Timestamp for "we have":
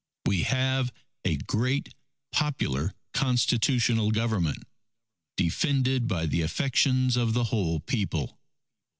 0.25-0.91